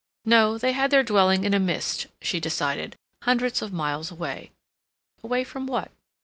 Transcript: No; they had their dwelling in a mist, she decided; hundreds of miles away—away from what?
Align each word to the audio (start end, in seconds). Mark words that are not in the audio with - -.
No; 0.25 0.57
they 0.57 0.71
had 0.71 0.89
their 0.89 1.03
dwelling 1.03 1.43
in 1.43 1.53
a 1.53 1.59
mist, 1.59 2.07
she 2.23 2.39
decided; 2.39 2.95
hundreds 3.21 3.61
of 3.61 3.71
miles 3.71 4.09
away—away 4.09 5.43
from 5.43 5.67
what? 5.67 5.91